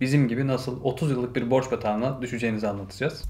bizim 0.00 0.28
gibi 0.28 0.46
nasıl 0.46 0.84
30 0.84 1.10
yıllık 1.10 1.36
bir 1.36 1.50
borç 1.50 1.70
batağına 1.70 2.22
düşeceğinizi 2.22 2.68
anlatacağız. 2.68 3.24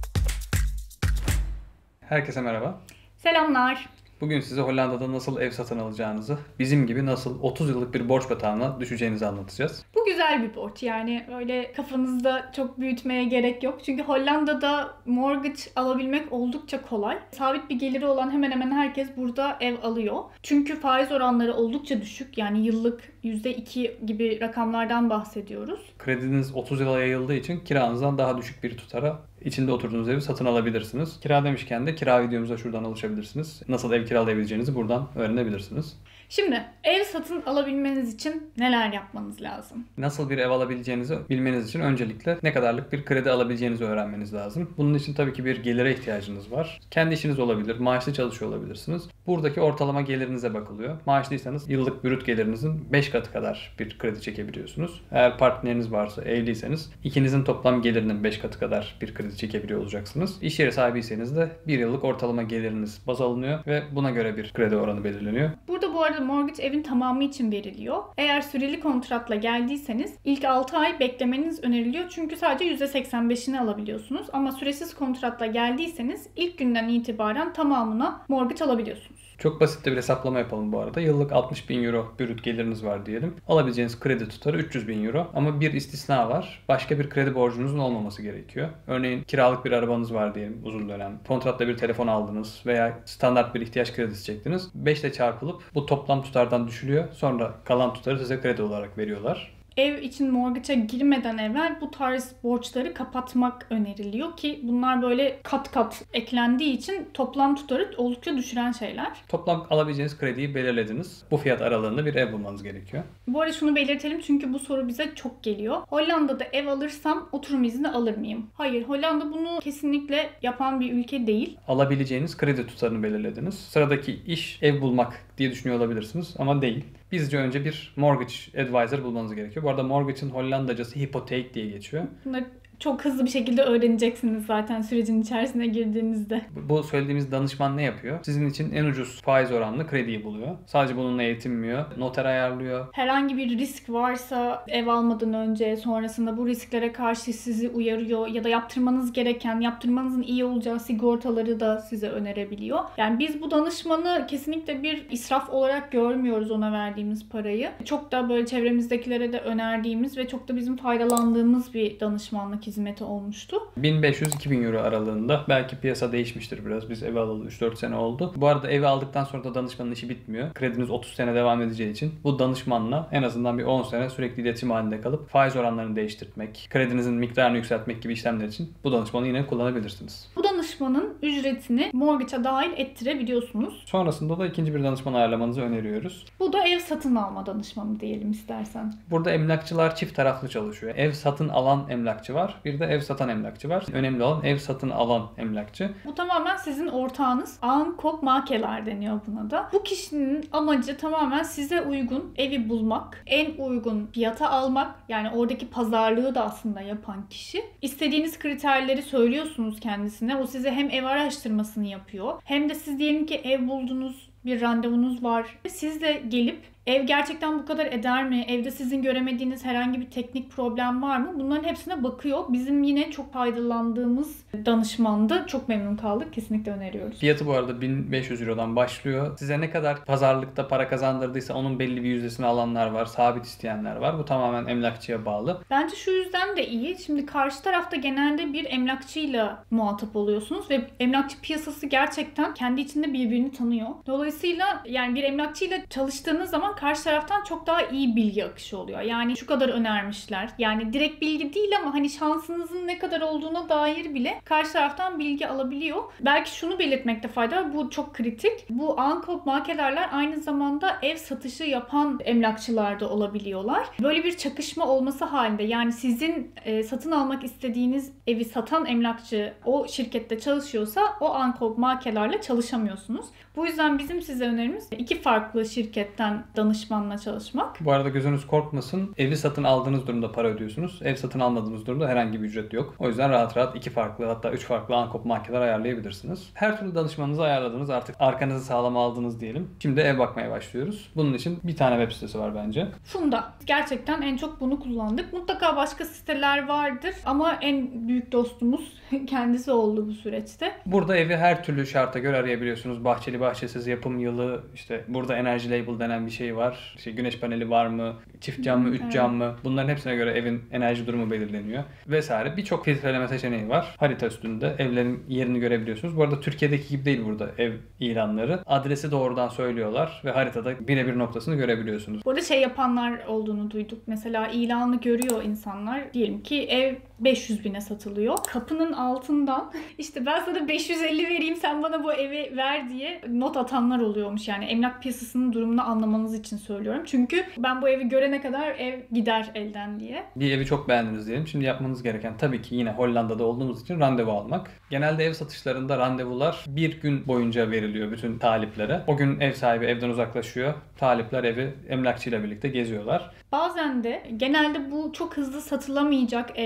Herkese 2.01 2.41
merhaba. 2.41 2.81
Selamlar. 3.17 3.89
Bugün 4.21 4.41
size 4.41 4.61
Hollanda'da 4.61 5.13
nasıl 5.13 5.41
ev 5.41 5.51
satın 5.51 5.79
alacağınızı, 5.79 6.39
bizim 6.59 6.87
gibi 6.87 7.07
nasıl 7.07 7.43
30 7.43 7.71
yıllık 7.71 7.95
bir 7.95 8.09
borç 8.09 8.31
batağına 8.31 8.81
düşeceğinizi 8.81 9.27
anlatacağız. 9.27 9.85
Bu 9.95 10.05
güzel 10.05 10.43
bir 10.43 10.57
borç 10.57 10.83
yani 10.83 11.27
öyle 11.37 11.73
kafanızda 11.73 12.53
çok 12.57 12.81
büyütmeye 12.81 13.25
gerek 13.25 13.63
yok. 13.63 13.79
Çünkü 13.85 14.03
Hollanda'da 14.03 14.95
mortgage 15.07 15.61
alabilmek 15.77 16.33
oldukça 16.33 16.83
kolay. 16.83 17.19
Sabit 17.33 17.71
bir 17.71 17.79
geliri 17.79 18.07
olan 18.07 18.31
hemen 18.31 18.51
hemen 18.51 18.71
herkes 18.71 19.09
burada 19.17 19.57
ev 19.61 19.77
alıyor. 19.83 20.23
Çünkü 20.43 20.81
faiz 20.81 21.13
oranları 21.13 21.55
oldukça 21.55 22.01
düşük. 22.01 22.39
Yani 22.39 22.67
yıllık 22.67 23.13
%2 23.25 24.07
gibi 24.07 24.41
rakamlardan 24.41 25.11
bahsediyoruz. 25.11 25.81
Krediniz 25.99 26.55
30 26.55 26.81
yıla 26.81 27.01
yayıldığı 27.01 27.35
için 27.35 27.61
kiranızdan 27.61 28.19
daha 28.19 28.39
düşük 28.39 28.65
bir 28.65 28.77
tutara 28.77 29.19
içinde 29.45 29.73
oturduğunuz 29.73 30.09
evi 30.09 30.21
satın 30.21 30.45
alabilirsiniz. 30.45 31.21
Kira 31.21 31.45
demişken 31.45 31.87
de 31.87 31.95
kira 31.95 32.29
videomuza 32.29 32.57
şuradan 32.57 32.85
alışabilirsiniz. 32.85 33.63
Nasıl 33.69 33.93
ev 33.93 34.07
kiralayabileceğinizi 34.07 34.75
buradan 34.75 35.09
öğrenebilirsiniz. 35.15 35.97
Şimdi 36.31 36.65
ev 36.85 37.05
satın 37.05 37.43
alabilmeniz 37.43 38.15
için 38.15 38.51
neler 38.59 38.93
yapmanız 38.93 39.43
lazım? 39.43 39.85
Nasıl 39.99 40.31
bir 40.31 40.39
ev 40.39 40.51
alabileceğinizi 40.51 41.19
bilmeniz 41.31 41.69
için 41.69 41.81
öncelikle 41.81 42.39
ne 42.43 42.53
kadarlık 42.53 42.93
bir 42.93 43.05
kredi 43.05 43.31
alabileceğinizi 43.31 43.85
öğrenmeniz 43.85 44.35
lazım. 44.35 44.71
Bunun 44.77 44.95
için 44.95 45.15
tabii 45.15 45.33
ki 45.33 45.45
bir 45.45 45.63
gelire 45.63 45.93
ihtiyacınız 45.93 46.53
var. 46.53 46.81
Kendi 46.91 47.15
işiniz 47.15 47.39
olabilir, 47.39 47.79
maaşlı 47.79 48.13
çalışıyor 48.13 48.51
olabilirsiniz. 48.53 49.03
Buradaki 49.27 49.61
ortalama 49.61 50.01
gelirinize 50.01 50.55
bakılıyor. 50.55 50.97
Maaşlıysanız 51.07 51.71
yıllık 51.71 52.05
brüt 52.05 52.27
gelirinizin 52.27 52.93
5 52.93 53.11
katı 53.11 53.33
kadar 53.33 53.75
bir 53.79 53.99
kredi 53.99 54.21
çekebiliyorsunuz. 54.21 55.01
Eğer 55.13 55.39
partneriniz 55.39 55.93
varsa, 55.93 56.23
evliyseniz 56.23 56.91
ikinizin 57.05 57.45
toplam 57.45 57.83
gelirinin 57.83 58.25
5 58.25 58.39
katı 58.39 58.59
kadar 58.59 58.99
bir 59.01 59.15
kredi 59.15 59.37
çekebiliyor 59.37 59.81
olacaksınız. 59.81 60.43
İş 60.43 60.61
yeri 60.61 60.73
sahibiyseniz 60.73 61.37
de 61.37 61.51
bir 61.67 61.79
yıllık 61.79 62.05
ortalama 62.05 62.43
geliriniz 62.43 63.03
baz 63.07 63.21
alınıyor 63.21 63.67
ve 63.67 63.83
buna 63.93 64.11
göre 64.11 64.37
bir 64.37 64.53
kredi 64.53 64.77
oranı 64.77 65.05
belirleniyor. 65.05 65.51
Burada 65.69 65.95
bu 65.95 66.03
arada 66.03 66.20
mortgage 66.21 66.63
evin 66.63 66.83
tamamı 66.83 67.25
için 67.25 67.53
veriliyor. 67.53 68.03
Eğer 68.19 68.41
süreli 68.41 68.81
kontratla 68.81 69.35
geldiyseniz 69.35 70.15
ilk 70.25 70.45
6 70.45 70.79
ay 70.79 71.01
beklemeniz 71.01 71.65
öneriliyor. 71.65 72.09
Çünkü 72.09 72.37
sadece 72.37 72.75
%85'ini 72.75 73.59
alabiliyorsunuz. 73.59 74.27
Ama 74.33 74.53
süresiz 74.53 74.95
kontratla 74.95 75.47
geldiyseniz 75.47 76.27
ilk 76.37 76.59
günden 76.59 76.89
itibaren 76.89 77.53
tamamına 77.53 78.23
mortgage 78.29 78.65
alabiliyorsunuz. 78.65 79.30
Çok 79.41 79.61
basit 79.61 79.85
de 79.85 79.93
bir 79.93 79.97
hesaplama 79.97 80.39
yapalım 80.39 80.73
bu 80.73 80.81
arada. 80.81 81.01
Yıllık 81.01 81.33
60 81.33 81.69
bin 81.71 81.85
euro 81.85 82.13
brüt 82.21 82.45
geliriniz 82.45 82.85
var 82.85 83.07
diyelim. 83.07 83.35
Alabileceğiniz 83.49 84.01
kredi 84.01 84.29
tutarı 84.29 84.59
300 84.59 84.89
bin 84.89 85.05
euro. 85.05 85.27
Ama 85.35 85.61
bir 85.61 85.73
istisna 85.73 86.29
var. 86.29 86.65
Başka 86.69 86.99
bir 86.99 87.11
kredi 87.11 87.35
borcunuzun 87.35 87.79
olmaması 87.79 88.23
gerekiyor. 88.23 88.69
Örneğin 88.87 89.23
kiralık 89.23 89.65
bir 89.65 89.73
arabanız 89.73 90.15
var 90.15 90.35
diyelim 90.35 90.61
uzun 90.65 90.89
dönem. 90.89 91.21
Kontratla 91.29 91.69
bir 91.69 91.77
telefon 91.77 92.07
aldınız 92.07 92.63
veya 92.67 92.99
standart 93.05 93.55
bir 93.55 93.61
ihtiyaç 93.61 93.95
kredisi 93.95 94.25
çektiniz. 94.25 94.71
5 94.75 95.01
ile 95.01 95.13
çarpılıp 95.13 95.63
bu 95.75 95.87
toplam 95.87 96.23
tutardan 96.23 96.69
düşülüyor. 96.69 97.05
Sonra 97.13 97.55
kalan 97.65 97.95
tutarı 97.95 98.19
size 98.19 98.41
kredi 98.41 98.63
olarak 98.63 98.99
veriyorlar 98.99 99.60
ev 99.77 100.03
için 100.03 100.31
mortgage'a 100.31 100.75
girmeden 100.75 101.39
evvel 101.39 101.77
bu 101.81 101.91
tarz 101.91 102.33
borçları 102.43 102.95
kapatmak 102.95 103.67
öneriliyor 103.71 104.37
ki 104.37 104.61
bunlar 104.63 105.03
böyle 105.03 105.41
kat 105.43 105.73
kat 105.73 106.05
eklendiği 106.13 106.77
için 106.77 107.09
toplam 107.15 107.57
tutarı 107.57 107.91
oldukça 107.97 108.37
düşüren 108.37 108.73
şeyler. 108.73 109.09
Toplam 109.29 109.67
alabileceğiniz 109.71 110.19
krediyi 110.19 110.55
belirlediniz. 110.55 111.23
Bu 111.31 111.37
fiyat 111.37 111.63
aralığında 111.63 112.07
bir 112.07 112.15
ev 112.15 112.33
bulmanız 112.33 112.63
gerekiyor. 112.63 113.03
Bu 113.27 113.41
arada 113.41 113.53
şunu 113.53 113.77
belirtelim 113.77 114.21
çünkü 114.21 114.53
bu 114.53 114.59
soru 114.59 114.89
bize 114.89 115.15
çok 115.15 115.43
geliyor. 115.43 115.77
Hollanda'da 115.89 116.45
ev 116.45 116.67
alırsam 116.67 117.29
oturum 117.33 117.65
izni 117.65 117.89
alır 117.89 118.17
mıyım? 118.17 118.47
Hayır, 118.55 118.89
Hollanda 118.89 119.33
bunu 119.33 119.59
kesinlikle 119.61 120.31
yapan 120.43 120.81
bir 120.81 120.93
ülke 120.93 121.27
değil. 121.27 121.57
Alabileceğiniz 121.69 122.37
kredi 122.37 122.67
tutarını 122.67 123.03
belirlediniz. 123.03 123.55
Sıradaki 123.55 124.13
iş 124.27 124.59
ev 124.63 124.81
bulmak 124.81 125.25
diye 125.41 125.51
düşünüyor 125.51 125.79
olabilirsiniz 125.79 126.35
ama 126.39 126.63
değil. 126.63 126.85
Bizce 127.13 127.39
önce 127.39 127.65
bir 127.65 127.93
mortgage 127.97 128.35
advisor 128.63 129.05
bulmanız 129.05 129.35
gerekiyor. 129.35 129.65
Bu 129.65 129.71
arada 129.71 129.83
mortgage'ın 129.83 130.31
Hollandacası 130.31 130.99
hypotheek 130.99 131.55
diye 131.55 131.67
geçiyor. 131.67 132.05
Bunları 132.25 132.45
çok 132.81 133.05
hızlı 133.05 133.25
bir 133.25 133.31
şekilde 133.31 133.63
öğreneceksiniz 133.63 134.47
zaten 134.47 134.83
sürecin 134.83 135.23
içerisine 135.23 135.67
girdiğinizde. 135.67 136.43
Bu 136.69 136.83
söylediğimiz 136.83 137.33
danışman 137.33 137.77
ne 137.77 137.83
yapıyor? 137.83 138.19
Sizin 138.23 138.51
için 138.51 138.73
en 138.73 138.85
ucuz 138.85 139.23
faiz 139.23 139.53
oranlı 139.53 139.87
krediyi 139.87 140.25
buluyor. 140.25 140.57
Sadece 140.67 140.97
bununla 140.97 141.23
yetinmiyor. 141.23 141.85
Noter 141.99 142.25
ayarlıyor. 142.25 142.87
Herhangi 142.93 143.37
bir 143.37 143.59
risk 143.59 143.91
varsa 143.91 144.65
ev 144.69 144.87
almadan 144.87 145.35
önce 145.35 145.77
sonrasında 145.77 146.37
bu 146.37 146.47
risklere 146.47 146.93
karşı 146.93 147.33
sizi 147.33 147.69
uyarıyor 147.69 148.27
ya 148.27 148.45
da 148.45 148.49
yaptırmanız 148.49 149.13
gereken, 149.13 149.61
yaptırmanızın 149.61 150.23
iyi 150.23 150.45
olacağı 150.45 150.81
sigortaları 150.81 151.61
da 151.61 151.79
size 151.79 152.09
önerebiliyor. 152.09 152.81
Yani 152.97 153.19
biz 153.19 153.43
bu 153.43 153.51
danışmanı 153.51 154.27
kesinlikle 154.27 154.83
bir 154.83 155.07
israf 155.11 155.51
olarak 155.51 155.93
görmüyoruz 155.93 156.51
ona 156.51 156.73
verdiğimiz 156.73 157.29
parayı. 157.29 157.71
Çok 157.85 158.13
da 158.13 158.29
böyle 158.29 158.47
çevremizdekilere 158.47 159.33
de 159.33 159.41
önerdiğimiz 159.41 160.19
ve 160.19 160.29
çok 160.29 160.49
da 160.49 160.57
bizim 160.57 160.77
faydalandığımız 160.77 161.75
bir 161.75 162.01
danışmanlık 162.01 162.69
hizmeti 162.71 163.05
olmuştu. 163.05 163.57
1500-2000 163.79 164.67
euro 164.67 164.81
aralığında. 164.81 165.45
Belki 165.49 165.77
piyasa 165.77 166.13
değişmiştir 166.13 166.67
biraz. 166.67 166.91
Biz 166.91 167.03
ev 167.03 167.17
alalı 167.17 167.47
3-4 167.47 167.77
sene 167.77 167.97
oldu. 167.97 168.33
Bu 168.37 168.47
arada 168.47 168.71
evi 168.71 168.87
aldıktan 168.87 169.25
sonra 169.25 169.45
da 169.45 169.55
danışmanın 169.55 169.93
işi 169.93 170.09
bitmiyor. 170.09 170.53
Krediniz 170.55 170.91
30 170.91 171.15
sene 171.15 171.35
devam 171.35 171.63
edeceği 171.63 171.91
için 171.91 172.13
bu 172.25 172.39
danışmanla 172.39 173.09
en 173.13 173.23
azından 173.23 173.59
bir 173.59 173.65
10 173.65 173.83
sene 173.83 174.11
sürekli 174.11 174.43
iletişim 174.43 174.71
halinde 174.71 175.01
kalıp 175.01 175.29
faiz 175.29 175.57
oranlarını 175.57 175.97
değiştirmek, 175.97 176.67
kredinizin 176.71 177.15
miktarını 177.15 177.57
yükseltmek 177.57 178.03
gibi 178.03 178.13
işlemler 178.13 178.49
için 178.49 178.73
bu 178.85 178.93
danışmanı 178.93 179.27
yine 179.27 179.47
kullanabilirsiniz. 179.47 180.29
Bu 180.37 180.45
danışmanın 180.45 181.15
ücretini 181.23 181.91
mortgage'a 181.93 182.45
dahil 182.45 182.71
ettirebiliyorsunuz. 182.77 183.83
Sonrasında 183.87 184.39
da 184.39 184.47
ikinci 184.47 184.75
bir 184.75 184.85
danışman 184.85 185.15
ayarlamanızı 185.15 185.61
öneriyoruz. 185.61 186.27
Bu 186.41 186.53
da 186.53 186.67
ev 186.67 186.79
satın 186.79 187.17
alma 187.17 187.47
danışmanı 187.47 188.01
diyelim 188.01 188.31
istersen. 188.31 188.95
Burada 189.11 189.31
emlakçılar 189.31 189.97
çift 189.97 190.17
taraflı 190.17 190.49
çalışıyor. 190.49 190.95
Ev 190.97 191.13
satın 191.13 191.49
alan 191.49 191.87
emlakçı 191.89 192.35
var. 192.35 192.60
Bir 192.65 192.81
de 192.81 192.85
ev 192.85 193.01
satan 193.01 193.29
emlakçı 193.29 193.69
var. 193.69 193.85
Önemli 193.93 194.23
olan 194.23 194.45
ev 194.45 194.57
satın 194.57 194.91
alan 194.91 195.31
emlakçı. 195.39 195.91
Bu 196.05 196.15
tamamen 196.15 196.57
sizin 196.57 196.87
ortağınız. 196.87 197.59
Ankop 197.63 198.23
makeler 198.23 198.87
deniyor 198.87 199.21
buna 199.27 199.51
da. 199.51 199.71
Bu 199.73 199.83
kişinin 199.83 200.45
amacı 200.53 200.97
tamamen 200.97 201.43
size 201.43 201.83
uygun 201.83 202.35
evi 202.37 202.69
bulmak, 202.69 203.23
en 203.27 203.51
uygun 203.59 204.07
fiyata 204.13 204.51
almak. 204.51 204.95
Yani 205.09 205.31
oradaki 205.31 205.71
pazarlığı 205.71 206.35
da 206.35 206.45
aslında 206.45 206.81
yapan 206.81 207.29
kişi. 207.31 207.65
İstediğiniz 207.83 208.39
kriterleri 208.39 209.03
söylüyorsunuz 209.03 209.81
kendisine. 209.81 210.37
O 210.37 210.47
size 210.47 210.71
hem 210.71 210.91
ev 210.91 211.05
araştırmasını 211.05 211.87
yapıyor 211.87 212.41
hem 212.45 212.69
de 212.69 212.75
siz 212.75 212.99
diyelim 212.99 213.27
ki 213.27 213.35
ev 213.35 213.69
buldunuz, 213.69 214.31
bir 214.45 214.61
randevunuz 214.61 215.25
var. 215.25 215.59
Siz 215.69 216.01
de 216.01 216.23
gelip 216.29 216.61
Ev 216.91 217.03
gerçekten 217.03 217.59
bu 217.59 217.67
kadar 217.67 217.87
eder 217.87 218.29
mi? 218.29 218.45
Evde 218.49 218.71
sizin 218.71 219.03
göremediğiniz 219.03 219.65
herhangi 219.65 220.01
bir 220.01 220.11
teknik 220.11 220.51
problem 220.51 221.03
var 221.03 221.19
mı? 221.19 221.33
Bunların 221.35 221.65
hepsine 221.65 222.03
bakıyor. 222.03 222.45
Bizim 222.49 222.83
yine 222.83 223.11
çok 223.11 223.33
faydalandığımız 223.33 224.45
danışmandı. 224.67 225.45
Çok 225.47 225.69
memnun 225.69 225.97
kaldık. 225.97 226.33
Kesinlikle 226.33 226.73
öneriyoruz. 226.73 227.19
Fiyatı 227.19 227.47
bu 227.47 227.53
arada 227.53 227.81
1500 227.81 228.43
Euro'dan 228.43 228.77
başlıyor. 228.77 229.39
Size 229.39 229.61
ne 229.61 229.71
kadar 229.71 230.05
pazarlıkta 230.05 230.69
para 230.69 230.89
kazandırdıysa 230.89 231.55
onun 231.55 231.79
belli 231.79 232.03
bir 232.05 232.09
yüzdesini 232.09 232.47
alanlar 232.47 232.91
var. 232.91 233.07
Sabit 233.07 233.45
isteyenler 233.45 233.97
var. 233.97 234.19
Bu 234.19 234.25
tamamen 234.25 234.67
emlakçıya 234.67 235.25
bağlı. 235.25 235.63
Bence 235.71 235.97
şu 235.97 236.11
yüzden 236.11 236.57
de 236.57 236.67
iyi. 236.67 236.99
Şimdi 236.99 237.27
karşı 237.27 237.63
tarafta 237.63 237.97
genelde 237.97 238.53
bir 238.53 238.65
emlakçıyla 238.65 239.65
muhatap 239.71 240.17
oluyorsunuz 240.17 240.71
ve 240.71 240.81
emlakçı 241.01 241.41
piyasası 241.41 241.87
gerçekten 241.87 242.55
kendi 242.55 242.81
içinde 242.81 243.13
birbirini 243.13 243.53
tanıyor. 243.53 243.89
Dolayısıyla 244.07 244.83
yani 244.87 245.15
bir 245.15 245.23
emlakçıyla 245.23 245.79
çalıştığınız 245.91 246.51
zaman 246.51 246.75
karşı 246.81 247.05
taraftan 247.05 247.45
çok 247.45 247.67
daha 247.67 247.83
iyi 247.83 248.17
bilgi 248.17 248.45
akışı 248.45 248.79
oluyor. 248.79 249.01
Yani 249.01 249.37
şu 249.37 249.47
kadar 249.47 249.69
önermişler. 249.69 250.51
Yani 250.59 250.93
direkt 250.93 251.23
bilgi 251.23 251.55
değil 251.55 251.71
ama 251.83 251.95
hani 251.95 252.11
şansınızın 252.11 252.87
ne 252.87 252.99
kadar 252.99 253.21
olduğuna 253.21 253.69
dair 253.69 254.15
bile 254.15 254.41
karşı 254.45 254.73
taraftan 254.73 255.19
bilgi 255.19 255.49
alabiliyor. 255.49 256.03
Belki 256.21 256.51
şunu 256.51 256.79
belirtmekte 256.79 257.29
fayda 257.29 257.57
var. 257.57 257.75
Bu 257.75 257.91
çok 257.91 258.15
kritik. 258.15 258.53
Bu 258.71 259.01
ankop 259.01 259.47
makelerler 259.47 260.09
aynı 260.13 260.41
zamanda 260.41 260.99
ev 261.03 261.17
satışı 261.17 261.65
yapan 261.65 262.21
emlakçılar 262.25 263.01
da 263.01 263.11
olabiliyorlar. 263.11 263.87
Böyle 264.03 264.25
bir 264.25 264.37
çakışma 264.37 264.87
olması 264.87 265.25
halinde 265.25 265.63
yani 265.63 265.93
sizin 265.93 266.53
e, 266.65 266.83
satın 266.83 267.11
almak 267.11 267.45
istediğiniz 267.45 268.13
evi 268.27 268.45
satan 268.45 268.87
emlakçı 268.87 269.55
o 269.65 269.89
şirkette 269.89 270.41
çalışıyorsa 270.41 271.01
o 271.21 271.35
ankop 271.35 271.79
makelerle 271.79 272.41
çalışamıyorsunuz. 272.41 273.27
Bu 273.57 273.67
yüzden 273.67 273.99
bizim 273.99 274.23
size 274.23 274.45
önerimiz 274.45 274.89
iki 274.99 275.21
farklı 275.23 275.67
şirketten 275.67 276.45
danışmanla 276.61 277.19
çalışmak. 277.19 277.85
Bu 277.85 277.93
arada 277.93 278.09
gözünüz 278.09 278.47
korkmasın. 278.47 279.15
Evi 279.19 279.37
satın 279.37 279.65
aldığınız 279.65 280.07
durumda 280.07 280.33
para 280.33 280.49
ödüyorsunuz. 280.49 281.01
Ev 281.05 281.15
satın 281.15 281.41
almadığınız 281.41 281.87
durumda 281.87 282.09
herhangi 282.09 282.43
bir 282.43 282.47
ücret 282.49 282.73
yok. 282.73 282.95
O 282.99 283.09
yüzden 283.09 283.31
rahat 283.31 283.57
rahat 283.57 283.77
iki 283.77 283.91
farklı 283.91 284.25
hatta 284.25 284.51
üç 284.51 284.65
farklı 284.65 284.97
ankop 284.97 285.25
markeler 285.25 285.61
ayarlayabilirsiniz. 285.61 286.51
Her 286.55 286.79
türlü 286.79 286.95
danışmanınızı 286.95 287.43
ayarladınız. 287.43 287.91
Artık 287.91 288.17
arkanızı 288.19 288.65
sağlam 288.65 288.97
aldınız 288.97 289.41
diyelim. 289.41 289.71
Şimdi 289.79 290.01
ev 290.01 290.19
bakmaya 290.19 290.51
başlıyoruz. 290.51 291.11
Bunun 291.17 291.35
için 291.35 291.59
bir 291.65 291.77
tane 291.77 291.97
web 291.97 292.15
sitesi 292.15 292.39
var 292.39 292.55
bence. 292.55 292.89
Funda. 293.05 293.53
Gerçekten 293.67 294.23
en 294.23 294.37
çok 294.37 294.61
bunu 294.61 294.81
kullandık. 294.81 295.33
Mutlaka 295.33 295.77
başka 295.77 296.05
siteler 296.05 296.69
vardır 296.69 297.15
ama 297.25 297.59
en 297.61 298.09
büyük 298.09 298.33
dostumuz 298.33 298.93
kendisi 299.27 299.73
oldu 299.73 300.07
bu 300.09 300.13
süreçte. 300.13 300.73
Burada 300.87 301.17
evi 301.17 301.37
her 301.37 301.65
türlü 301.65 301.87
şarta 301.87 302.19
göre 302.19 302.37
arayabiliyorsunuz. 302.37 303.05
Bahçeli 303.05 303.41
bahçesiz 303.41 303.87
yapım 303.87 304.19
yılı, 304.19 304.65
işte 304.75 305.05
burada 305.09 305.37
enerji 305.37 305.71
label 305.71 305.99
denen 305.99 306.27
bir 306.27 306.31
şey 306.31 306.50
var. 306.57 306.95
İşte 306.97 307.11
güneş 307.11 307.41
paneli 307.41 307.71
var 307.71 307.87
mı, 307.87 308.15
çift 308.41 308.65
cam 308.65 308.83
mı, 308.83 308.89
üç 308.89 309.01
Evet. 309.03 309.13
cam 309.13 309.35
mı? 309.35 309.57
Bunların 309.65 309.89
hepsine 309.89 310.17
göre 310.17 310.31
evin 310.31 310.63
enerji 310.73 311.07
durumu 311.07 311.31
belirleniyor. 311.31 311.85
Vesaire. 312.09 312.57
Birçok 312.57 312.85
filtreleme 312.85 313.29
seçeneği 313.29 313.69
var. 313.69 313.95
Harita 313.99 314.27
üstünde 314.27 314.75
evlerin 314.79 315.25
yerini 315.29 315.61
görebiliyorsunuz. 315.61 316.17
Bu 316.17 316.23
arada 316.23 316.41
Türkiye'deki 316.41 316.89
gibi 316.89 317.05
değil 317.05 317.25
burada 317.25 317.51
ev 317.59 317.73
ilanları. 318.01 318.61
Adresi 318.67 319.11
doğrudan 319.11 319.49
söylüyorlar 319.49 320.23
ve 320.25 320.31
haritada 320.31 320.89
birebir 320.89 321.19
noktasını 321.19 321.55
görebiliyorsunuz. 321.55 322.25
Bu 322.25 322.31
arada 322.31 322.43
şey 322.43 322.61
yapanlar 322.61 323.27
olduğunu 323.27 323.71
duyduk. 323.71 323.99
Mesela 324.07 324.49
ilanı 324.49 325.01
görüyor 325.01 325.43
insanlar. 325.45 326.13
Diyelim 326.15 326.43
ki 326.43 326.63
ev 326.69 326.95
500 327.21 327.65
bine 327.65 327.81
satılıyor. 327.81 328.37
Kapının 328.53 328.93
altından 328.93 329.73
işte 329.99 330.27
ben 330.27 330.45
sana 330.45 330.69
550 330.69 331.25
vereyim 331.25 331.57
sen 331.57 331.83
bana 331.83 332.05
bu 332.05 332.13
evi 332.13 332.57
ver 332.57 332.89
diye 332.89 333.21
not 333.29 333.57
atanlar 333.57 333.99
oluyormuş. 333.99 334.49
Yani 334.49 334.65
emlak 334.65 335.03
piyasasının 335.03 335.53
durumunu 335.53 335.89
anlamanız 335.89 336.35
için 336.35 336.57
söylüyorum. 336.57 337.03
Çünkü 337.07 337.45
ben 337.59 337.83
bu 337.83 337.89
evi 337.89 338.09
görene 338.09 338.41
kadar 338.41 338.71
ev 338.71 339.01
gider 339.13 339.51
elden 339.55 340.01
diye. 340.01 340.25
Bir 340.37 340.53
evi 340.53 340.67
çok 340.67 340.89
beğendiniz 340.89 341.27
diyelim. 341.27 341.47
Şimdi 341.47 341.65
yapmanız 341.65 342.03
gereken 342.03 342.37
tabii 342.37 342.63
ki 342.63 342.75
yine 342.75 342.91
Hollanda'da 342.91 343.45
olduğumuz 343.45 343.83
için 343.83 344.01
randevu 344.01 344.31
almak. 344.31 344.71
Genelde 344.91 345.25
ev 345.25 345.33
satışlarında 345.33 345.99
randevular 345.99 346.65
bir 346.69 347.01
gün 347.01 347.27
boyunca 347.27 347.71
veriliyor 347.71 348.13
bütün 348.13 348.39
taliplere. 348.39 349.03
O 349.07 349.17
gün 349.17 349.41
ev 349.41 349.53
sahibi 349.53 349.87
evden 349.87 350.09
uzaklaşıyor. 350.09 350.75
Talipler 350.97 351.45
evi 351.45 351.75
emlakçıyla 351.89 352.45
birlikte 352.45 352.69
geziyorlar. 352.69 353.31
Bazen 353.53 354.05
de 354.05 354.23
genelde 354.37 354.91
bu 354.91 355.13
çok 355.13 355.37
hızlı 355.37 355.61
satılamayacak 355.61 356.59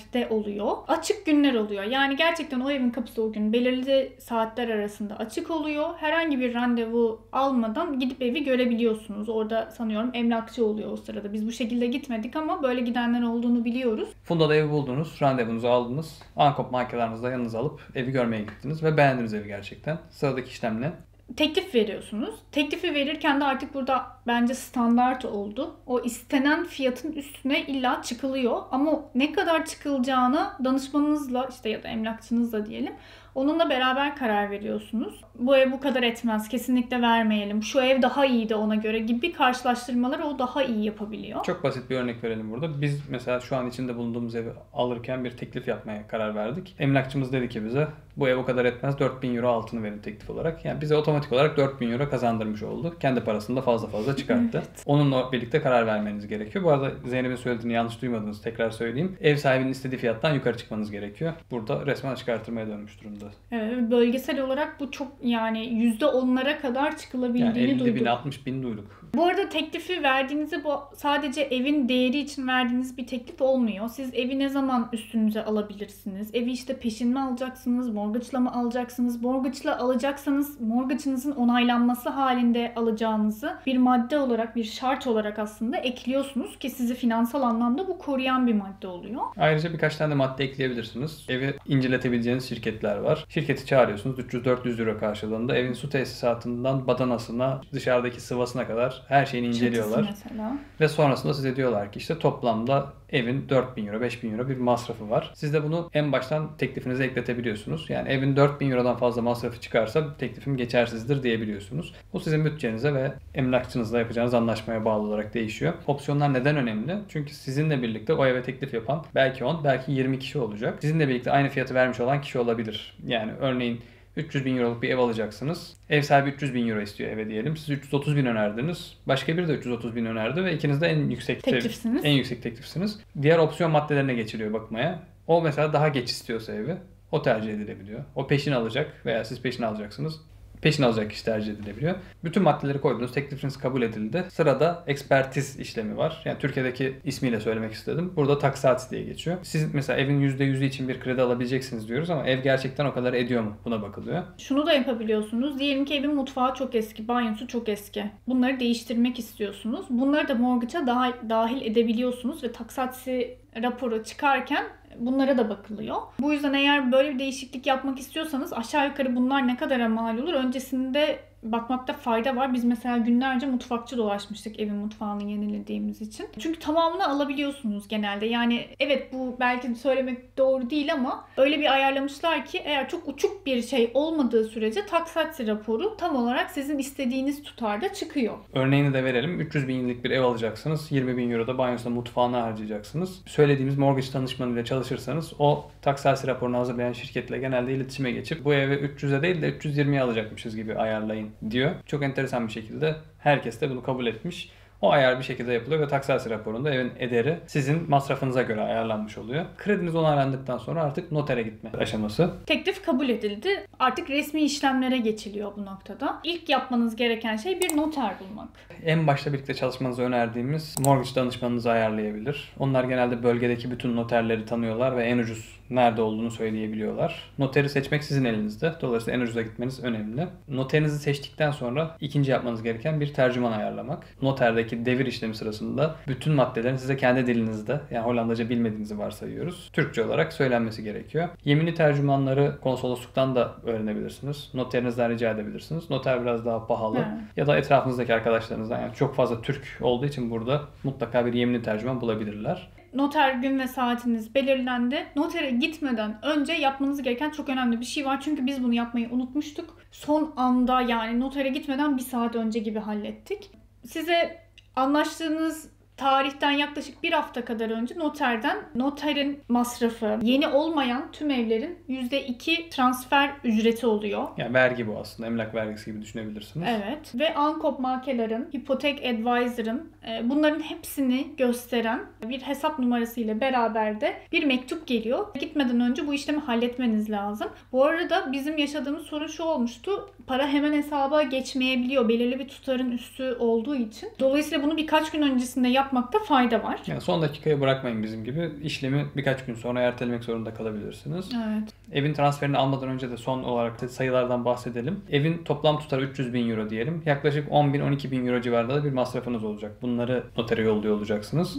evlerde 0.00 0.34
oluyor. 0.34 0.76
Açık 0.88 1.26
günler 1.26 1.54
oluyor. 1.54 1.84
Yani 1.84 2.16
gerçekten 2.16 2.60
o 2.60 2.70
evin 2.70 2.90
kapısı 2.90 3.22
o 3.22 3.32
gün 3.32 3.52
belirli 3.52 4.12
saatler 4.18 4.68
arasında 4.68 5.16
açık 5.16 5.50
oluyor. 5.50 5.88
Herhangi 5.98 6.40
bir 6.40 6.54
randevu 6.54 7.20
almadan 7.32 7.98
gidip 7.98 8.22
evi 8.22 8.44
görebiliyorsunuz. 8.44 9.28
Orada 9.28 9.70
sanıyorum 9.70 10.10
emlakçı 10.14 10.66
oluyor 10.66 10.92
o 10.92 10.96
sırada. 10.96 11.32
Biz 11.32 11.46
bu 11.46 11.52
şekilde 11.52 11.86
gitmedik 11.86 12.36
ama 12.36 12.62
böyle 12.62 12.80
gidenler 12.80 13.22
olduğunu 13.22 13.64
biliyoruz. 13.64 14.08
Funda'da 14.24 14.54
evi 14.54 14.70
buldunuz, 14.70 15.18
randevunuzu 15.22 15.68
aldınız. 15.68 16.22
Ankop 16.36 16.72
markalarınızı 16.72 17.22
da 17.22 17.30
yanınıza 17.30 17.58
alıp 17.58 17.80
evi 17.94 18.10
görmeye 18.10 18.42
gittiniz 18.42 18.82
ve 18.82 18.96
beğendiniz 18.96 19.34
evi 19.34 19.46
gerçekten. 19.46 19.98
Sıradaki 20.10 20.48
işlem 20.50 20.80
ne? 20.80 20.92
Teklif 21.36 21.74
veriyorsunuz. 21.74 22.34
Teklifi 22.52 22.94
verirken 22.94 23.40
de 23.40 23.44
artık 23.44 23.74
burada 23.74 24.06
bence 24.26 24.54
standart 24.54 25.24
oldu. 25.24 25.76
O 25.86 26.00
istenen 26.00 26.64
fiyatın 26.64 27.12
üstüne 27.12 27.66
illa 27.66 28.02
çıkılıyor. 28.02 28.62
Ama 28.70 29.02
ne 29.14 29.32
kadar 29.32 29.66
çıkılacağına 29.66 30.58
danışmanınızla 30.64 31.48
işte 31.50 31.68
ya 31.68 31.82
da 31.82 31.88
emlakçınızla 31.88 32.66
diyelim 32.66 32.92
onunla 33.34 33.70
beraber 33.70 34.16
karar 34.16 34.50
veriyorsunuz. 34.50 35.20
Bu 35.38 35.56
ev 35.56 35.72
bu 35.72 35.80
kadar 35.80 36.02
etmez. 36.02 36.48
Kesinlikle 36.48 37.02
vermeyelim. 37.02 37.62
Şu 37.62 37.80
ev 37.80 38.02
daha 38.02 38.26
iyiydi 38.26 38.54
ona 38.54 38.74
göre 38.74 38.98
gibi 38.98 39.32
karşılaştırmaları 39.32 40.24
o 40.24 40.38
daha 40.38 40.62
iyi 40.62 40.84
yapabiliyor. 40.84 41.44
Çok 41.44 41.64
basit 41.64 41.90
bir 41.90 41.96
örnek 41.96 42.24
verelim 42.24 42.50
burada. 42.50 42.80
Biz 42.80 43.10
mesela 43.10 43.40
şu 43.40 43.56
an 43.56 43.68
içinde 43.68 43.96
bulunduğumuz 43.96 44.34
evi 44.34 44.50
alırken 44.72 45.24
bir 45.24 45.30
teklif 45.30 45.68
yapmaya 45.68 46.08
karar 46.08 46.34
verdik. 46.34 46.74
Emlakçımız 46.78 47.32
dedi 47.32 47.48
ki 47.48 47.64
bize 47.64 47.88
bu 48.16 48.28
ev 48.28 48.36
o 48.36 48.44
kadar 48.44 48.64
etmez 48.64 48.98
4000 48.98 49.36
euro 49.36 49.48
altını 49.48 49.82
verin 49.82 49.98
teklif 49.98 50.30
olarak. 50.30 50.64
Yani 50.64 50.80
bize 50.80 50.96
otomatik 50.96 51.32
olarak 51.32 51.56
4000 51.56 51.90
euro 51.90 52.10
kazandırmış 52.10 52.62
oldu. 52.62 52.96
Kendi 53.00 53.20
parasını 53.20 53.56
da 53.56 53.62
fazla 53.62 53.88
fazla 53.88 54.16
çıkarttı. 54.16 54.40
Evet. 54.60 54.82
Onunla 54.86 55.32
birlikte 55.32 55.62
karar 55.62 55.86
vermeniz 55.86 56.28
gerekiyor. 56.28 56.64
Bu 56.64 56.70
arada 56.70 56.90
Zeynep'in 57.06 57.36
söylediğini 57.36 57.72
yanlış 57.72 58.02
duymadınız. 58.02 58.42
Tekrar 58.42 58.70
söyleyeyim. 58.70 59.16
Ev 59.20 59.36
sahibinin 59.36 59.70
istediği 59.70 59.98
fiyattan 59.98 60.34
yukarı 60.34 60.56
çıkmanız 60.56 60.90
gerekiyor. 60.90 61.32
Burada 61.50 61.86
resmen 61.86 62.12
açık 62.12 62.28
artırmaya 62.28 62.66
dönmüş 62.66 63.00
durumda. 63.00 63.19
Evet, 63.50 63.90
bölgesel 63.90 64.40
olarak 64.40 64.80
bu 64.80 64.90
çok 64.90 65.12
yani 65.22 65.66
yüzde 65.66 66.06
onlara 66.06 66.58
kadar 66.58 66.84
Yani 66.84 66.96
çıkılabildiğini 66.98 67.58
50 67.58 67.78
duyduk. 67.78 67.96
bin 68.00 68.04
60 68.04 68.46
bin 68.46 68.62
duyduk. 68.62 68.99
Bu 69.14 69.26
arada 69.26 69.48
teklifi 69.48 70.02
verdiğinizde 70.02 70.64
bu 70.64 70.70
sadece 70.94 71.40
evin 71.40 71.88
değeri 71.88 72.18
için 72.18 72.48
verdiğiniz 72.48 72.96
bir 72.98 73.06
teklif 73.06 73.42
olmuyor. 73.42 73.88
Siz 73.88 74.14
evi 74.14 74.38
ne 74.38 74.48
zaman 74.48 74.88
üstünüze 74.92 75.44
alabilirsiniz? 75.44 76.34
Evi 76.34 76.50
işte 76.50 76.78
peşin 76.78 77.08
mi 77.08 77.20
alacaksınız? 77.20 77.90
Mortgage'la 77.90 78.40
mı 78.40 78.52
alacaksınız? 78.54 79.22
Mortgage'la 79.22 79.78
alacaksanız 79.78 80.60
mortgage'ınızın 80.60 81.32
onaylanması 81.32 82.08
halinde 82.08 82.72
alacağınızı 82.76 83.56
bir 83.66 83.78
madde 83.78 84.18
olarak, 84.18 84.56
bir 84.56 84.64
şart 84.64 85.06
olarak 85.06 85.38
aslında 85.38 85.76
ekliyorsunuz 85.76 86.58
ki 86.58 86.70
sizi 86.70 86.94
finansal 86.94 87.42
anlamda 87.42 87.88
bu 87.88 87.98
koruyan 87.98 88.46
bir 88.46 88.54
madde 88.54 88.86
oluyor. 88.86 89.22
Ayrıca 89.36 89.72
birkaç 89.72 89.96
tane 89.96 90.10
de 90.10 90.14
madde 90.14 90.44
ekleyebilirsiniz. 90.44 91.26
Evi 91.28 91.54
inceletebileceğiniz 91.68 92.48
şirketler 92.48 92.96
var. 92.96 93.24
Şirketi 93.28 93.66
çağırıyorsunuz 93.66 94.18
300-400 94.18 94.80
euro 94.80 94.98
karşılığında. 94.98 95.56
Evin 95.56 95.72
su 95.72 95.90
tesisatından 95.90 96.86
badanasına, 96.86 97.60
dışarıdaki 97.72 98.20
sıvasına 98.20 98.66
kadar 98.66 98.99
her 99.08 99.26
şeyini 99.26 99.46
inceliyorlar. 99.46 100.06
Mesela. 100.10 100.58
Ve 100.80 100.88
sonrasında 100.88 101.34
size 101.34 101.56
diyorlar 101.56 101.92
ki 101.92 101.98
işte 101.98 102.18
toplamda 102.18 102.92
evin 103.12 103.48
4000 103.48 103.86
euro, 103.86 104.00
5000 104.00 104.32
euro 104.32 104.48
bir 104.48 104.56
masrafı 104.56 105.10
var. 105.10 105.30
Siz 105.34 105.54
de 105.54 105.64
bunu 105.64 105.90
en 105.94 106.12
baştan 106.12 106.56
teklifinize 106.56 107.04
ekletebiliyorsunuz. 107.04 107.90
Yani 107.90 108.08
evin 108.08 108.36
4000 108.36 108.70
eurodan 108.70 108.96
fazla 108.96 109.22
masrafı 109.22 109.60
çıkarsa 109.60 110.16
teklifim 110.16 110.56
geçersizdir 110.56 111.22
diyebiliyorsunuz. 111.22 111.94
Bu 112.12 112.20
sizin 112.20 112.44
bütçenize 112.44 112.94
ve 112.94 113.12
emlakçınızla 113.34 113.98
yapacağınız 113.98 114.34
anlaşmaya 114.34 114.84
bağlı 114.84 115.08
olarak 115.08 115.34
değişiyor. 115.34 115.72
Opsiyonlar 115.86 116.34
neden 116.34 116.56
önemli? 116.56 116.98
Çünkü 117.08 117.34
sizinle 117.34 117.82
birlikte 117.82 118.12
o 118.12 118.26
eve 118.26 118.42
teklif 118.42 118.74
yapan 118.74 119.04
belki 119.14 119.44
10, 119.44 119.64
belki 119.64 119.92
20 119.92 120.18
kişi 120.18 120.38
olacak. 120.38 120.78
Sizinle 120.80 121.08
birlikte 121.08 121.30
aynı 121.30 121.48
fiyatı 121.48 121.74
vermiş 121.74 122.00
olan 122.00 122.20
kişi 122.20 122.38
olabilir. 122.38 122.96
Yani 123.06 123.32
örneğin 123.40 123.80
300 124.16 124.44
bin 124.44 124.56
euroluk 124.56 124.82
bir 124.82 124.90
ev 124.90 124.98
alacaksınız. 124.98 125.76
Ev 125.90 126.02
sahibi 126.02 126.30
300 126.30 126.54
bin 126.54 126.68
euro 126.68 126.80
istiyor 126.80 127.10
eve 127.10 127.28
diyelim. 127.28 127.56
Siz 127.56 127.70
330 127.70 128.16
bin 128.16 128.26
önerdiniz. 128.26 128.96
Başka 129.06 129.36
biri 129.36 129.48
de 129.48 129.52
330 129.52 129.96
bin 129.96 130.04
önerdi 130.04 130.44
ve 130.44 130.54
ikiniz 130.54 130.80
de 130.80 130.86
en 130.86 131.10
yüksek 131.10 131.42
Teklifsiniz. 131.42 132.04
en 132.04 132.10
yüksek 132.10 132.42
teklifsiniz. 132.42 133.00
Diğer 133.22 133.38
opsiyon 133.38 133.70
maddelerine 133.70 134.14
geçiliyor 134.14 134.52
bakmaya. 134.52 135.02
O 135.26 135.42
mesela 135.42 135.72
daha 135.72 135.88
geç 135.88 136.10
istiyorsa 136.10 136.54
evi 136.54 136.76
o 137.12 137.22
tercih 137.22 137.52
edilebiliyor. 137.52 138.00
O 138.14 138.26
peşin 138.26 138.52
alacak 138.52 139.06
veya 139.06 139.24
siz 139.24 139.42
peşin 139.42 139.62
alacaksınız. 139.62 140.20
Peşin 140.62 140.82
alacak 140.82 141.10
kişi 141.10 141.24
tercih 141.24 141.52
edilebiliyor. 141.52 141.94
Bütün 142.24 142.42
maddeleri 142.42 142.80
koydunuz. 142.80 143.12
Teklifiniz 143.12 143.56
kabul 143.56 143.82
edildi. 143.82 144.24
Sırada 144.28 144.84
ekspertiz 144.86 145.60
işlemi 145.60 145.96
var. 145.96 146.22
Yani 146.24 146.38
Türkiye'deki 146.38 146.96
ismiyle 147.04 147.40
söylemek 147.40 147.72
istedim. 147.72 148.12
Burada 148.16 148.38
taksat 148.38 148.90
diye 148.90 149.02
geçiyor. 149.02 149.36
Siz 149.42 149.74
mesela 149.74 149.98
evin 149.98 150.20
%100'ü 150.20 150.64
için 150.64 150.88
bir 150.88 151.00
kredi 151.00 151.22
alabileceksiniz 151.22 151.88
diyoruz 151.88 152.10
ama 152.10 152.26
ev 152.26 152.42
gerçekten 152.42 152.84
o 152.84 152.94
kadar 152.94 153.12
ediyor 153.12 153.42
mu? 153.42 153.56
Buna 153.64 153.82
bakılıyor. 153.82 154.22
Şunu 154.38 154.66
da 154.66 154.72
yapabiliyorsunuz. 154.72 155.58
Diyelim 155.58 155.84
ki 155.84 155.94
evin 155.94 156.14
mutfağı 156.14 156.54
çok 156.54 156.74
eski, 156.74 157.08
banyosu 157.08 157.46
çok 157.46 157.68
eski. 157.68 158.10
Bunları 158.28 158.60
değiştirmek 158.60 159.18
istiyorsunuz. 159.18 159.86
Bunları 159.90 160.28
da 160.28 160.34
mortgage'a 160.34 160.86
dahil 161.28 161.62
edebiliyorsunuz 161.62 162.44
ve 162.44 162.52
taksatsi 162.52 163.38
raporu 163.62 164.04
çıkarken 164.04 164.64
bunlara 164.96 165.38
da 165.38 165.48
bakılıyor. 165.48 165.96
Bu 166.20 166.32
yüzden 166.32 166.54
eğer 166.54 166.92
böyle 166.92 167.14
bir 167.14 167.18
değişiklik 167.18 167.66
yapmak 167.66 167.98
istiyorsanız 167.98 168.52
aşağı 168.52 168.86
yukarı 168.86 169.16
bunlar 169.16 169.46
ne 169.46 169.56
kadara 169.56 169.88
mal 169.88 170.18
olur 170.18 170.34
öncesinde 170.34 171.29
bakmakta 171.42 171.92
fayda 171.92 172.36
var. 172.36 172.54
Biz 172.54 172.64
mesela 172.64 172.98
günlerce 172.98 173.46
mutfakçı 173.46 173.96
dolaşmıştık 173.96 174.60
evin 174.60 174.74
mutfağını 174.74 175.30
yenilediğimiz 175.30 176.00
için. 176.00 176.26
Çünkü 176.38 176.58
tamamını 176.58 177.08
alabiliyorsunuz 177.08 177.88
genelde. 177.88 178.26
Yani 178.26 178.66
evet 178.80 179.12
bu 179.12 179.36
belki 179.40 179.74
söylemek 179.74 180.38
doğru 180.38 180.70
değil 180.70 180.92
ama 180.92 181.24
öyle 181.36 181.60
bir 181.60 181.72
ayarlamışlar 181.72 182.46
ki 182.46 182.58
eğer 182.64 182.88
çok 182.88 183.08
uçuk 183.08 183.46
bir 183.46 183.62
şey 183.62 183.90
olmadığı 183.94 184.44
sürece 184.44 184.86
taksatsi 184.86 185.46
raporu 185.46 185.96
tam 185.96 186.16
olarak 186.16 186.50
sizin 186.50 186.78
istediğiniz 186.78 187.42
tutarda 187.42 187.92
çıkıyor. 187.92 188.34
Örneğini 188.52 188.94
de 188.94 189.04
verelim. 189.04 189.40
300 189.40 189.68
binlik 189.68 190.04
bir 190.04 190.10
ev 190.10 190.22
alacaksınız. 190.22 190.92
20 190.92 191.16
bin 191.16 191.30
euro 191.30 191.46
da 191.46 191.58
banyosuna 191.58 191.94
mutfağına 191.94 192.42
harcayacaksınız. 192.42 193.22
Söylediğimiz 193.26 193.78
mortgage 193.78 194.12
danışmanıyla 194.12 194.64
çalışırsanız 194.64 195.32
o 195.38 195.70
taksasi 195.82 196.26
raporunu 196.26 196.58
hazırlayan 196.58 196.92
şirketle 196.92 197.38
genelde 197.38 197.74
iletişime 197.74 198.10
geçip 198.12 198.44
bu 198.44 198.54
evi 198.54 198.74
300'e 198.74 199.22
değil 199.22 199.42
de 199.42 199.50
320'ye 199.50 200.02
alacakmışız 200.02 200.56
gibi 200.56 200.78
ayarlayın 200.78 201.29
diyor. 201.50 201.70
Çok 201.86 202.02
enteresan 202.02 202.46
bir 202.46 202.52
şekilde 202.52 202.96
herkes 203.18 203.60
de 203.60 203.70
bunu 203.70 203.82
kabul 203.82 204.06
etmiş. 204.06 204.50
O 204.82 204.90
ayar 204.90 205.18
bir 205.18 205.24
şekilde 205.24 205.52
yapılıyor 205.52 205.80
ve 205.80 205.88
taksasi 205.88 206.30
raporunda 206.30 206.74
evin 206.74 206.92
ederi 206.98 207.38
sizin 207.46 207.90
masrafınıza 207.90 208.42
göre 208.42 208.60
ayarlanmış 208.60 209.18
oluyor. 209.18 209.44
Krediniz 209.58 209.94
onaylandıktan 209.94 210.58
sonra 210.58 210.82
artık 210.82 211.12
notere 211.12 211.42
gitme 211.42 211.70
aşaması. 211.78 212.30
Teklif 212.46 212.84
kabul 212.84 213.08
edildi. 213.08 213.66
Artık 213.78 214.10
resmi 214.10 214.42
işlemlere 214.42 214.98
geçiliyor 214.98 215.52
bu 215.56 215.64
noktada. 215.64 216.20
İlk 216.24 216.48
yapmanız 216.48 216.96
gereken 216.96 217.36
şey 217.36 217.60
bir 217.60 217.76
noter 217.76 218.14
bulmak. 218.20 218.48
En 218.84 219.06
başta 219.06 219.32
birlikte 219.32 219.54
çalışmanızı 219.54 220.02
önerdiğimiz 220.02 220.78
mortgage 220.78 221.14
danışmanınızı 221.14 221.70
ayarlayabilir. 221.70 222.52
Onlar 222.58 222.84
genelde 222.84 223.22
bölgedeki 223.22 223.70
bütün 223.70 223.96
noterleri 223.96 224.44
tanıyorlar 224.44 224.96
ve 224.96 225.04
en 225.04 225.18
ucuz 225.18 225.59
nerede 225.70 226.02
olduğunu 226.02 226.30
söyleyebiliyorlar. 226.30 227.30
Noteri 227.38 227.68
seçmek 227.68 228.04
sizin 228.04 228.24
elinizde. 228.24 228.72
Dolayısıyla 228.80 229.18
en 229.18 229.24
ucuza 229.24 229.42
gitmeniz 229.42 229.84
önemli. 229.84 230.26
Noterinizi 230.48 230.98
seçtikten 230.98 231.50
sonra 231.50 231.96
ikinci 232.00 232.30
yapmanız 232.30 232.62
gereken 232.62 233.00
bir 233.00 233.14
tercüman 233.14 233.52
ayarlamak. 233.52 234.06
Noterdeki 234.22 234.86
devir 234.86 235.06
işlemi 235.06 235.34
sırasında 235.34 235.96
bütün 236.08 236.32
maddelerin 236.32 236.76
size 236.76 236.96
kendi 236.96 237.26
dilinizde 237.26 237.80
yani 237.90 238.04
Hollandaca 238.04 238.48
bilmediğinizi 238.48 238.98
varsayıyoruz. 238.98 239.70
Türkçe 239.72 240.04
olarak 240.04 240.32
söylenmesi 240.32 240.84
gerekiyor. 240.84 241.28
Yeminli 241.44 241.74
tercümanları 241.74 242.58
konsolosluktan 242.60 243.34
da 243.34 243.54
öğrenebilirsiniz. 243.64 244.50
Noterinizden 244.54 245.10
rica 245.10 245.30
edebilirsiniz. 245.30 245.90
Noter 245.90 246.22
biraz 246.22 246.46
daha 246.46 246.66
pahalı. 246.66 246.96
Evet. 246.98 247.36
Ya 247.36 247.46
da 247.46 247.56
etrafınızdaki 247.56 248.14
arkadaşlarınızdan 248.14 248.80
yani 248.80 248.94
çok 248.94 249.14
fazla 249.14 249.42
Türk 249.42 249.78
olduğu 249.80 250.06
için 250.06 250.30
burada 250.30 250.62
mutlaka 250.84 251.26
bir 251.26 251.32
yeminli 251.32 251.62
tercüman 251.62 252.00
bulabilirler. 252.00 252.68
Noter 252.94 253.32
gün 253.34 253.58
ve 253.58 253.68
saatiniz 253.68 254.34
belirlendi. 254.34 255.06
Notere 255.16 255.50
gitmeden 255.50 256.18
önce 256.22 256.52
yapmanız 256.52 257.02
gereken 257.02 257.30
çok 257.30 257.48
önemli 257.48 257.80
bir 257.80 257.84
şey 257.84 258.04
var. 258.06 258.20
Çünkü 258.20 258.46
biz 258.46 258.64
bunu 258.64 258.74
yapmayı 258.74 259.10
unutmuştuk. 259.10 259.78
Son 259.90 260.32
anda 260.36 260.80
yani 260.80 261.20
notere 261.20 261.48
gitmeden 261.48 261.96
bir 261.96 262.02
saat 262.02 262.36
önce 262.36 262.58
gibi 262.58 262.78
hallettik. 262.78 263.50
Size 263.86 264.40
anlaştığınız 264.76 265.70
tarihten 266.00 266.50
yaklaşık 266.50 267.02
bir 267.02 267.12
hafta 267.12 267.44
kadar 267.44 267.70
önce 267.70 267.98
noterden 267.98 268.58
noterin 268.74 269.40
masrafı 269.48 270.18
yeni 270.22 270.48
olmayan 270.48 271.12
tüm 271.12 271.30
evlerin 271.30 271.78
%2 271.88 272.70
transfer 272.70 273.30
ücreti 273.44 273.86
oluyor. 273.86 274.28
Yani 274.36 274.54
vergi 274.54 274.86
bu 274.86 274.98
aslında. 274.98 275.26
Emlak 275.26 275.54
vergisi 275.54 275.92
gibi 275.92 276.02
düşünebilirsiniz. 276.02 276.68
Evet 276.70 277.14
ve 277.14 277.34
Ankop 277.34 277.80
Makeler'ın, 277.80 278.48
Hipotek 278.56 279.04
Advisor'ın 279.04 279.90
e, 280.08 280.30
bunların 280.30 280.60
hepsini 280.60 281.26
gösteren 281.36 282.00
bir 282.28 282.40
hesap 282.40 282.78
numarası 282.78 283.20
ile 283.20 283.40
beraber 283.40 284.00
de 284.00 284.16
bir 284.32 284.44
mektup 284.44 284.86
geliyor. 284.86 285.26
Gitmeden 285.40 285.80
önce 285.80 286.06
bu 286.06 286.14
işlemi 286.14 286.40
halletmeniz 286.40 287.10
lazım. 287.10 287.48
Bu 287.72 287.84
arada 287.84 288.32
bizim 288.32 288.58
yaşadığımız 288.58 289.02
sorun 289.02 289.26
şu 289.26 289.42
olmuştu. 289.42 290.10
Para 290.30 290.46
hemen 290.46 290.72
hesaba 290.72 291.22
geçmeyebiliyor 291.22 292.08
belirli 292.08 292.38
bir 292.38 292.48
tutarın 292.48 292.90
üstü 292.90 293.36
olduğu 293.38 293.76
için. 293.76 294.08
Dolayısıyla 294.20 294.64
bunu 294.64 294.76
birkaç 294.76 295.10
gün 295.10 295.22
öncesinde 295.22 295.68
yapmakta 295.68 296.18
fayda 296.18 296.62
var. 296.62 296.80
Yani 296.86 297.00
son 297.00 297.22
dakikaya 297.22 297.60
bırakmayın 297.60 298.02
bizim 298.02 298.24
gibi. 298.24 298.50
İşlemi 298.62 299.06
birkaç 299.16 299.44
gün 299.44 299.54
sonra 299.54 299.80
ertelemek 299.80 300.24
zorunda 300.24 300.54
kalabilirsiniz. 300.54 301.28
Evet. 301.34 301.72
Evin 301.92 302.14
transferini 302.14 302.56
almadan 302.56 302.88
önce 302.88 303.10
de 303.10 303.16
son 303.16 303.42
olarak 303.42 303.82
da 303.82 303.88
sayılardan 303.88 304.44
bahsedelim. 304.44 305.00
Evin 305.10 305.44
toplam 305.44 305.78
tutarı 305.78 306.04
300 306.04 306.34
bin 306.34 306.50
euro 306.50 306.70
diyelim. 306.70 307.02
Yaklaşık 307.06 307.52
10 307.52 307.74
bin 307.74 307.80
12 307.80 308.10
bin 308.10 308.26
euro 308.26 308.40
civarında 308.40 308.74
da 308.74 308.84
bir 308.84 308.92
masrafınız 308.92 309.44
olacak. 309.44 309.72
Bunları 309.82 310.24
notere 310.36 310.62
yolluyor 310.62 310.96
olacaksınız. 310.96 311.58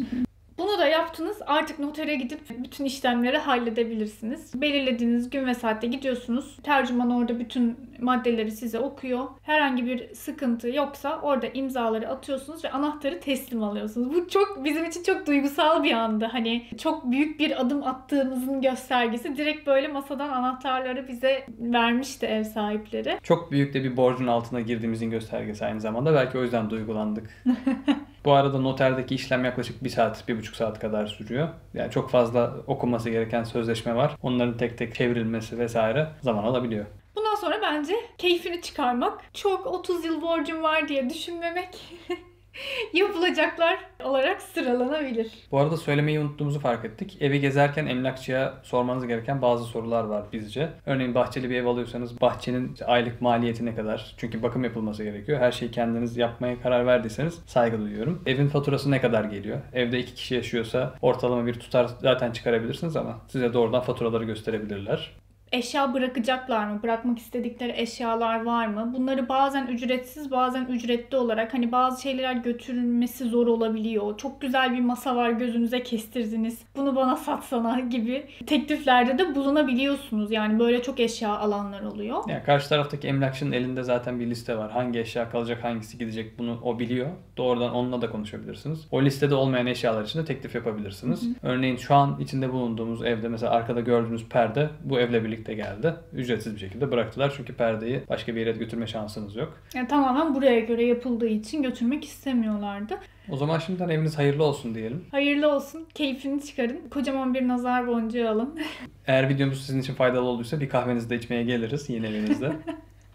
Yaptınız. 1.22 1.42
Artık 1.48 1.80
notere 1.80 2.16
gidip 2.16 2.40
bütün 2.64 2.86
işlemleri 2.86 3.38
halledebilirsiniz. 3.38 4.62
Belirlediğiniz 4.62 5.30
gün 5.30 5.46
ve 5.46 5.54
saatte 5.54 5.88
gidiyorsunuz. 5.88 6.58
Tercüman 6.64 7.12
orada 7.12 7.40
bütün 7.40 7.78
maddeleri 8.00 8.52
size 8.52 8.80
okuyor. 8.80 9.26
Herhangi 9.44 9.86
bir 9.86 10.14
sıkıntı 10.14 10.70
yoksa 10.70 11.20
orada 11.22 11.48
imzaları 11.48 12.10
atıyorsunuz 12.10 12.64
ve 12.64 12.72
anahtarı 12.72 13.20
teslim 13.20 13.64
alıyorsunuz. 13.64 14.14
Bu 14.14 14.28
çok 14.28 14.66
bizim 14.66 14.86
için 14.86 15.04
çok 15.04 15.28
duygusal 15.28 15.84
bir 15.84 15.92
andı. 15.92 16.26
Hani 16.26 16.66
çok 16.78 17.12
büyük 17.12 17.40
bir 17.40 17.62
adım 17.62 17.84
attığımızın 17.84 18.62
göstergesi. 18.62 19.38
Direkt 19.38 19.68
böyle 19.68 19.88
masadan 19.88 20.30
anahtarları 20.30 21.08
bize 21.08 21.46
vermişti 21.60 22.26
ev 22.26 22.44
sahipleri. 22.44 23.20
Çok 23.24 23.52
büyük 23.52 23.74
de 23.74 23.84
bir 23.84 23.98
borcun 23.98 24.28
altına 24.28 24.62
girdiğimizin 24.62 25.10
göstergesi 25.10 25.66
aynı 25.66 25.82
zamanda. 25.82 26.14
Belki 26.14 26.38
o 26.38 26.42
yüzden 26.44 26.70
duygulandık. 26.70 27.44
Bu 28.26 28.34
arada 28.34 28.60
noterdeki 28.60 29.16
işlem 29.16 29.46
yaklaşık 29.46 29.84
bir 29.84 29.90
saat, 29.90 30.28
bir 30.28 30.38
buçuk 30.38 30.56
saat 30.56 30.80
kadar 30.80 31.08
sürüyor. 31.08 31.50
Yani 31.74 31.92
çok 31.92 32.10
fazla 32.10 32.54
okunması 32.68 33.10
gereken 33.10 33.44
sözleşme 33.44 33.96
var. 33.96 34.16
Onların 34.22 34.58
tek 34.58 34.78
tek 34.78 34.96
çevrilmesi 34.96 35.60
vesaire 35.60 36.08
zaman 36.22 36.44
alabiliyor. 36.44 36.86
Bundan 37.16 37.36
sonra 37.36 37.60
bence 37.62 37.94
keyfini 38.18 38.62
çıkarmak, 38.62 39.22
çok 39.34 39.68
30 39.68 40.06
yıl 40.06 40.22
borcum 40.22 40.64
var 40.64 40.88
diye 40.88 41.10
düşünmemek 41.10 41.98
yapılacaklar 42.94 43.80
olarak 44.04 44.42
sıralanabilir. 44.42 45.32
Bu 45.52 45.60
arada 45.60 45.78
söylemeyi 45.78 46.20
unuttuğumuzu 46.20 46.60
fark 46.60 46.86
ettik. 46.86 47.18
Evi 47.22 47.40
gezerken 47.40 47.86
emlakçıya 47.86 48.54
sormanız 48.64 49.08
gereken 49.08 49.42
bazı 49.42 49.64
sorular 49.64 50.04
var 50.04 50.24
bizce. 50.34 50.70
Örneğin 50.86 51.16
bahçeli 51.16 51.50
bir 51.50 51.56
ev 51.56 51.66
alıyorsanız 51.66 52.22
bahçenin 52.22 52.76
aylık 52.86 53.22
maliyeti 53.22 53.66
ne 53.66 53.76
kadar? 53.76 54.16
Çünkü 54.18 54.44
bakım 54.44 54.64
yapılması 54.64 55.04
gerekiyor. 55.04 55.40
Her 55.40 55.52
şeyi 55.52 55.72
kendiniz 55.72 56.18
yapmaya 56.18 56.62
karar 56.62 56.86
verdiyseniz 56.86 57.40
saygı 57.46 57.80
duyuyorum. 57.80 58.24
Evin 58.26 58.48
faturası 58.48 58.92
ne 58.92 59.02
kadar 59.02 59.24
geliyor? 59.24 59.58
Evde 59.74 60.00
iki 60.00 60.14
kişi 60.14 60.36
yaşıyorsa 60.36 60.94
ortalama 61.02 61.46
bir 61.46 61.54
tutar 61.54 61.90
zaten 62.02 62.32
çıkarabilirsiniz 62.32 62.96
ama 62.96 63.22
size 63.28 63.54
doğrudan 63.54 63.82
faturaları 63.82 64.24
gösterebilirler. 64.24 65.21
Eşya 65.52 65.94
bırakacaklar 65.94 66.68
mı? 66.68 66.84
Bırakmak 66.84 67.20
istedikleri 67.20 67.74
eşyalar 67.76 68.46
var 68.46 68.68
mı? 68.68 68.94
Bunları 68.98 69.30
bazen 69.30 69.68
ücretsiz 69.68 70.32
bazen 70.32 70.66
ücretli 70.66 71.18
olarak 71.18 71.54
hani 71.54 71.72
bazı 71.72 72.02
şeyler 72.02 72.34
götürülmesi 72.34 73.26
zor 73.26 73.48
olabiliyor. 73.48 74.18
Çok 74.18 74.42
güzel 74.42 74.74
bir 74.74 74.80
masa 74.80 75.16
var 75.16 75.30
gözünüze 75.30 75.84
kestirdiniz. 75.84 76.62
Bunu 76.76 76.96
bana 76.96 77.16
satsana 77.26 77.80
gibi 77.80 78.26
tekliflerde 78.46 79.18
de 79.18 79.36
bulunabiliyorsunuz. 79.36 80.32
Yani 80.32 80.60
böyle 80.60 80.82
çok 80.82 81.00
eşya 81.00 81.38
alanlar 81.38 81.82
oluyor. 81.82 82.24
Yani 82.28 82.44
karşı 82.44 82.70
taraftaki 82.70 83.08
emlakçının 83.08 83.52
elinde 83.52 83.84
zaten 83.84 84.20
bir 84.20 84.28
liste 84.28 84.58
var. 84.58 84.72
Hangi 84.72 85.00
eşya 85.00 85.30
kalacak, 85.30 85.64
hangisi 85.64 85.98
gidecek 85.98 86.40
bunu 86.40 86.60
o 86.64 86.80
biliyor. 86.80 87.10
Doğrudan 87.38 87.74
onunla 87.74 88.02
da 88.02 88.10
konuşabilirsiniz. 88.10 88.88
O 88.92 89.02
listede 89.02 89.36
olmayan 89.36 89.68
eşyalar 89.68 90.04
için 90.04 90.20
de 90.20 90.26
teklif 90.26 90.56
yapabilirsiniz. 90.56 91.24
Örneğin 91.44 91.78
şu 91.78 91.96
an 91.96 92.20
içinde 92.20 92.52
bulunduğumuz 92.52 93.04
evde 93.04 93.28
mesela 93.28 93.52
arkada 93.52 93.82
gördüğünüz 93.82 94.30
perde 94.30 94.70
bu 94.84 95.00
evle 95.00 95.24
birlikte 95.24 95.41
geldi. 95.50 95.94
Ücretsiz 96.14 96.56
bir 96.56 96.60
şekilde 96.60 96.92
bıraktılar 96.92 97.34
çünkü 97.38 97.54
perdeyi 97.54 98.04
başka 98.10 98.36
bir 98.36 98.40
yere 98.40 98.52
götürme 98.52 98.88
şansınız 98.88 99.36
yok. 99.36 99.58
Yani 99.76 99.88
tamamen 99.88 100.36
buraya 100.36 100.60
göre 100.60 100.86
yapıldığı 100.86 101.28
için 101.28 101.64
götürmek 101.64 102.04
istemiyorlardı. 102.04 102.98
O 103.30 103.38
zaman 103.38 103.60
şimdiden 103.60 103.90
eviniz 103.90 104.18
hayırlı 104.18 104.44
olsun 104.44 104.76
diyelim. 104.76 105.06
Hayırlı 105.12 105.56
olsun. 105.56 105.88
Keyfini 105.94 106.46
çıkarın. 106.46 106.90
Kocaman 106.90 107.34
bir 107.34 107.48
nazar 107.48 107.88
boncuğu 107.88 108.30
alın. 108.30 108.60
Eğer 109.08 109.30
videomuz 109.30 109.66
sizin 109.66 109.82
için 109.82 109.94
faydalı 109.94 110.26
olduysa 110.26 110.60
bir 110.60 110.70
kahvenizi 110.70 111.10
de 111.10 111.16
içmeye 111.16 111.44
geliriz 111.44 111.90
yine 111.90 112.08
evinizde. 112.08 112.52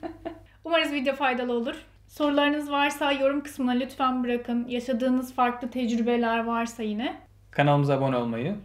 Umarız 0.64 0.92
video 0.92 1.14
faydalı 1.14 1.52
olur. 1.52 1.74
Sorularınız 2.08 2.70
varsa 2.70 3.12
yorum 3.12 3.42
kısmına 3.42 3.70
lütfen 3.70 4.24
bırakın. 4.24 4.66
Yaşadığınız 4.68 5.34
farklı 5.34 5.70
tecrübeler 5.70 6.44
varsa 6.44 6.82
yine. 6.82 7.16
Kanalımıza 7.50 7.94
abone 7.94 8.16
olmayı 8.16 8.56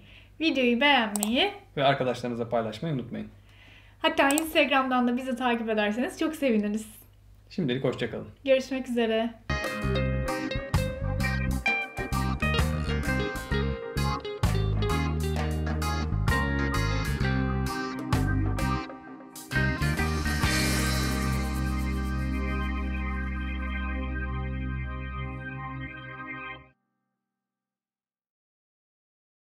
Videoyu 0.42 0.82
beğenmeyi 0.82 1.52
ve 1.78 1.84
arkadaşlarınızla 1.84 2.50
paylaşmayı 2.50 2.96
unutmayın. 2.96 3.28
Hatta 4.02 4.30
Instagram'dan 4.30 5.08
da 5.08 5.18
bizi 5.18 5.36
takip 5.36 5.70
ederseniz 5.70 6.20
çok 6.20 6.36
seviniriz. 6.36 6.86
Şimdilik 7.50 7.84
hoşçakalın. 7.84 8.28
Görüşmek 8.46 8.90
üzere. 8.90 9.34